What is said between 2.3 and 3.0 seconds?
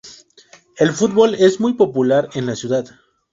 en la ciudad.